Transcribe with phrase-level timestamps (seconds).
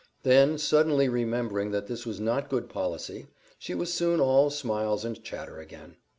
[0.23, 3.27] Then, suddenly remembering that this was not good policy,
[3.59, 5.97] she was soon all smiles and chatter again.